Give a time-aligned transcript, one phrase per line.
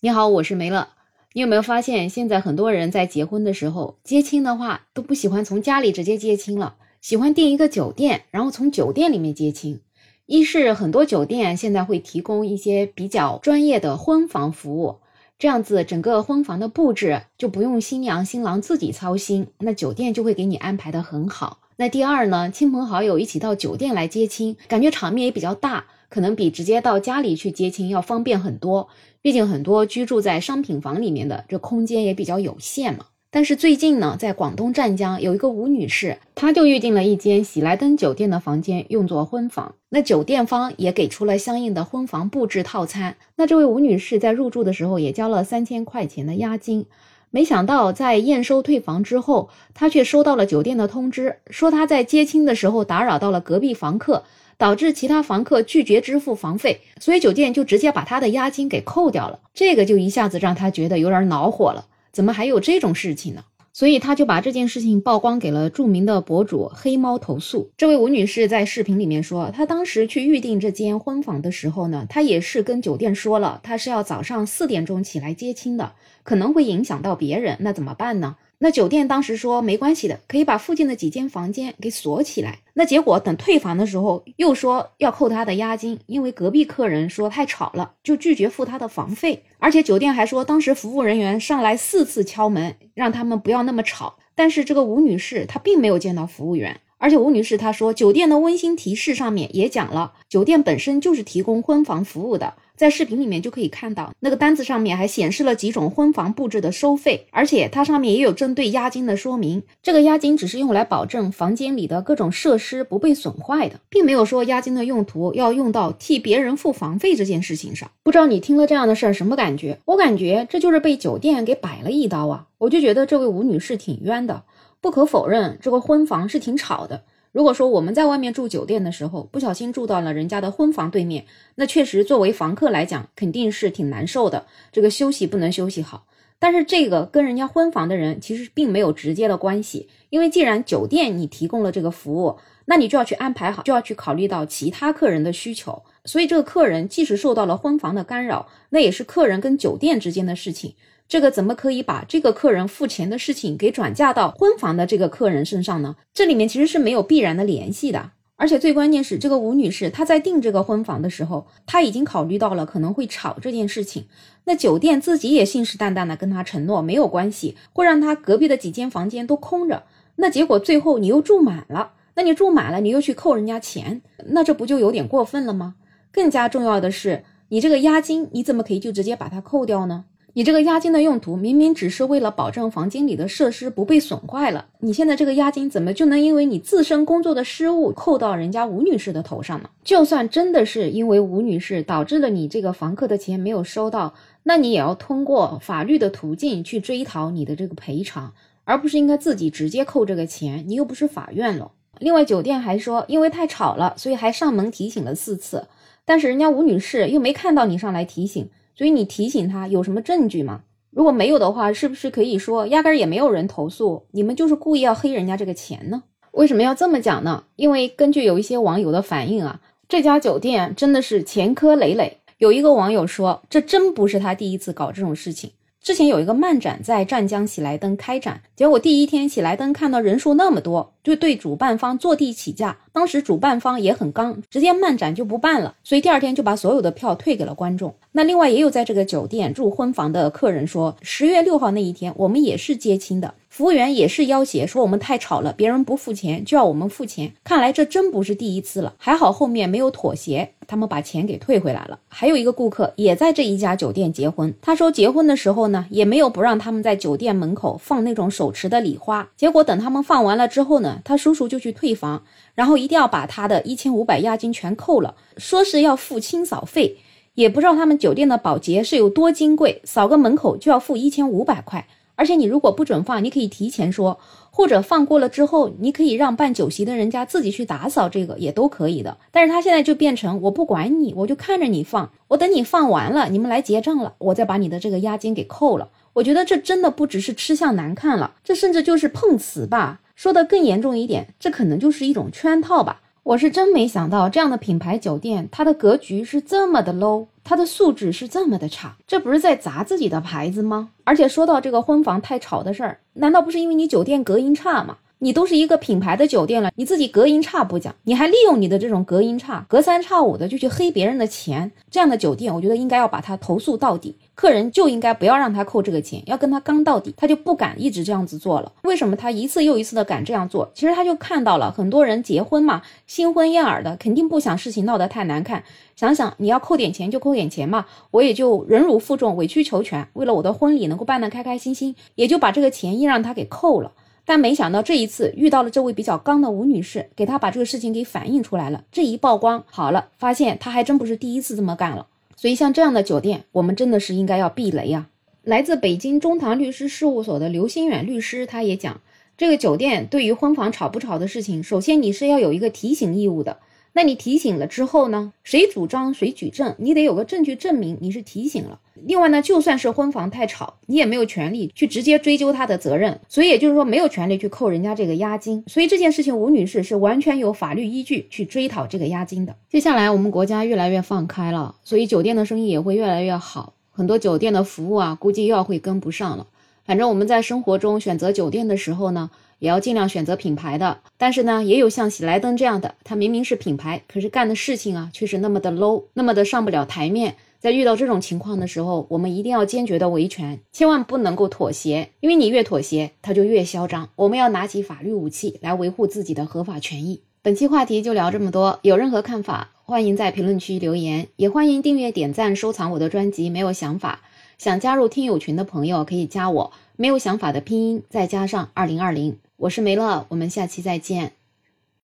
[0.00, 0.90] 你好，我是梅乐。
[1.32, 9.80] 你有没有发现，现在很多人在结婚的时候接亲的话，都不喜欢从家里直接接亲了，喜欢订一个酒店，然后从酒店里面接亲。
[10.26, 14.98] 一是很多酒店现在会提供一些比较专业的婚房服务，
[15.36, 21.58] 这样子整个婚房的布置就不用新娘新郎自己操心，那酒店就会给你安排的很好。
[21.74, 28.88] 那第二呢，亲朋好友一起到酒店来接亲，感觉场面也比较大，可能比直接到家里去接亲要方便很多。
[29.20, 33.06] 毕竟很多居住在商品房里面的，这空间也比较有限嘛。
[33.30, 39.74] 但是最近呢，在广东湛江有一个吴女士，她就预订了一间喜来登酒店的房间用作婚房。
[39.90, 43.16] 那酒店方也给出了相应的婚房布置套餐。
[43.36, 46.86] 那这位吴女士在入住的时候也交了三千块钱的押金。
[47.30, 54.24] 没想到在验收退房之后，她却收到了酒店的通知，说她在接亲的时候打扰到了隔壁房客，
[54.58, 59.40] 导致其他房客拒绝支付房费，所以酒店就直接把他的押金给扣掉了。
[59.54, 61.86] 这个就一下子让她觉得有点恼火了。
[62.12, 63.44] 怎么还有这种事情呢？
[63.72, 67.70] 所以他就把这件事情曝光给了著名的博主黑猫投诉。
[67.76, 75.92] 这位吴女士在视频里面说，她当时去预定这间婚房的时候呢，她也是跟酒店说了，她是要早上四点钟起来接亲的，
[76.24, 78.34] 可能会影响到别人，那怎么办呢？
[78.60, 82.58] 那酒店当时说没关系的，可以把附近的几间房间给锁起来。
[82.74, 89.44] 那结果等退房的时候，又说要扣他的押金，因为隔壁客人说太吵了，就拒绝付他的房费。
[89.58, 94.16] 而且酒店还说，当时服务人员上来四次敲门，让他们不要那么吵。
[94.34, 96.80] 但是这个吴女士她并没有见到服务员。
[96.98, 109.62] 而且吴女士她说，酒店的温馨提示上面也讲了，酒店本身就是提供婚房服务的，在视频里面就可以看到，那个单子上面还显示了几种婚房布置的收费，而且它上面也有针对押金的说明。
[109.82, 117.90] 这个押金只是用来保证房间里的各种设施不被损坏的，并没有说押金的用途要用到替别人付房费这件事情上。
[118.02, 119.78] 不知道你听了这样的事儿什么感觉？
[119.84, 122.46] 我感觉这就是被酒店给摆了一刀啊！
[122.58, 124.42] 我就觉得这位吴女士挺冤的。
[124.80, 127.02] 不可否认，这个婚房是挺吵的。
[127.32, 131.26] 如果说我们在外面住酒店的时候，不小心住到了人家的婚房对面，
[131.56, 134.46] 那确实作为房客来讲，肯定是挺难受的。
[134.72, 136.06] 这个休息不能休息好。
[136.38, 145.82] 但是这个跟人家婚房的人其实并没有直接的关系，因为既然酒店你提供了这个服务，那你就要去安排好，就要去考虑到其他客人的需求。
[146.04, 150.74] 所以这个客人即使受到了婚房的干扰，那也是客人跟酒店之间的事情。
[151.08, 155.96] 这个怎么可以把这个客人付钱的事情给转嫁到婚房的这个客人身上呢？
[156.12, 158.10] 这里面其实是没有必然的联系的。
[158.36, 164.04] 而且最关键是，这个吴女士她在订这个婚房的时候，她已经考虑到了可能会吵这件事情。
[164.44, 169.84] 那酒店自己也信誓旦旦的跟她承诺没有关系，会让她隔壁的几间房间都空着。
[170.16, 175.76] 那结果最后你又住满了，那你住满了，你又去扣人家钱，那这不就有点过分了吗？
[176.12, 180.04] 更加重要的是，你这个押金你怎么可以就直接把它扣掉呢？
[180.38, 189.68] 你这个押金的用途明明只是为了保证房间里的设施不被损坏了，你现在这个押金怎么就能因为你自身工作的失误扣到人家吴女士的头上呢？
[189.82, 198.32] 就算真的是因为吴女士导致了你这个房客的钱没有收到，那你也要通过法律的途径去追讨你的这个赔偿，
[198.62, 200.62] 而不是应该自己直接扣这个钱。
[200.68, 201.72] 你又不是法院了。
[201.98, 205.66] 另外，酒店还说因为太吵了，所以还上门提醒了四次，
[206.04, 208.48] 但是人家吴女士又没看到你上来提醒。
[208.78, 210.60] 所以你提醒他有什么证据吗？
[210.90, 216.04] 如果没有的话，是不是可以说压根儿也没有人投诉，你们就是故意要黑人家这个钱呢？
[216.30, 217.42] 为什么要这么讲呢？
[217.56, 222.18] 因为根据有一些网友的反应啊，这家酒店真的是前科累累。
[222.38, 225.50] 有一个网友说，这真不是他第一次搞这种事情。
[225.82, 232.76] 之前有一个漫展在湛江喜来登开展，结果第一天喜来登看到人数那么多，就对主办方坐地起价。
[232.92, 237.94] 当时主办方也很刚，直接漫展就不办了，所以第二天就把所有的票退给了观众。
[238.12, 243.34] 那另外也有在这个酒店住婚房的客人说，十月六号那一天我们也是接亲的。
[243.58, 247.32] 服务员也是要挟说我们太吵了，别人不付钱就要我们付钱。
[247.42, 251.98] 看来这真不是第一次了，还好后面没有妥协，他们把钱给退回来了。
[252.06, 259.28] 还有一个顾客也在这一家酒店结婚，他说结婚的时候呢，也没有不让他们在酒店门口放那种手持的礼花。
[259.36, 262.22] 结果等他们放完了之后呢，他叔叔就去退房，
[262.54, 266.98] 然后一定要把他的一千五百押金全扣了，说是要付清扫费。
[267.34, 271.86] 也不知道他们酒店的保洁是有多金贵，扫个门口就要付一千五百块。
[272.18, 274.18] 而且你如果不准放，你可以提前说，
[274.50, 279.18] 或者放过了之后，你可以让办酒席的人家自己去打扫，这个也都可以的。
[279.30, 285.90] 但是他现在就变成我不管你，我就看着你放，我等你放完了，你们来结账了，我再把你的这个押金给扣了。
[286.14, 290.00] 我觉得这真的不只是吃相难看了，这甚至就是碰瓷吧。
[290.16, 293.02] 说的更严重一点，这可能就是一种圈套吧。
[293.28, 300.88] 我是真没想到，这样的品牌酒店，它的格局是这么的 low，它的素质是这么的差，这不是在砸自己的牌子吗？
[301.04, 304.96] 而且说到这个婚房太吵的事儿，难道不是因为你酒店隔音差吗？
[305.20, 314.14] 你都是一个品牌的酒店了，你自己隔音差不讲，你还利用你的这种隔音差，隔三差五的就去黑别人的钱，这样的酒店，我觉得应该要把它投诉到底。
[314.36, 318.70] 客人就应该不要让他扣这个钱，要跟他刚到底，他就不敢一直这样子做了。
[318.84, 320.70] 为什么他一次又一次的敢这样做？
[320.72, 325.64] 其实他就看到了很多人结婚嘛，新婚燕尔的，肯定不想事情闹得太难看。
[325.96, 333.90] 想想你要扣点钱就扣点钱嘛，我也就忍辱负重，委曲求全，为了我的婚礼能够办得开开心心，也就把这个钱硬让他给扣了。
[334.28, 338.84] 但没想到这一次遇到了这位比较刚的吴女士，给她把这个事情给反映出来了。
[338.92, 342.06] 这一曝光好了，发现她还真不是第一次这么干了。
[342.36, 345.06] 所以像这样的酒店，我们真的是应该要避雷呀！
[345.44, 349.00] 来自北京中堂律师事务所的刘新远律师，他也讲，
[349.38, 353.56] 这个酒店对于婚房吵不吵的事情，首先你是要有一个提醒义务的。
[353.92, 355.32] 那你提醒了之后呢？
[355.42, 358.78] 谁主张谁举证，你得有个证据证明你是提醒了。
[358.94, 365.64] 另外呢，就算是婚房太吵，你也没有权利去直接追究他的责任，所以也就是说没有权利去扣人家这个押金。
[365.66, 369.56] 所以这件事情，吴女士是完全有法律依据去追讨这个押金的。
[369.68, 376.46] 接下来我们国家越来越放开了，所以酒店的生意也会越来越好，很多酒店的服务啊，估计又要会跟不上了。
[376.84, 379.30] 反正我们在生活中选择酒店的时候呢。
[379.58, 387.36] 也要尽量选择品牌的，但是呢，也有像喜来登这样的，它明明是品牌，可是干的事情啊，却是那么的 low，那么的上不了台面。
[387.60, 394.10] 在遇到这种情况的时候，我们一定要坚决的维权，千万不能够妥协，因为你越妥协，它就越嚣张。
[394.14, 397.22] 我们要拿起法律武器来维护自己的合法权益。
[397.42, 403.50] 本期话题就聊这么多，有任何看法，欢迎在评论区留言，也欢迎订阅、点赞、收藏我的专辑。
[403.50, 404.20] 没有想法，
[404.56, 409.36] 想加入听友群的朋友可以加我，没有想法的拼音再加上二零二零。
[409.62, 411.32] 我是梅乐，我们下期再见。